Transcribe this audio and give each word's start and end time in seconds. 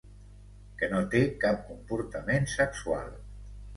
Que 0.79 0.87
no 0.93 1.01
té 1.11 1.21
cap 1.45 1.61
comportament 1.67 2.49
sexual. 2.57 3.13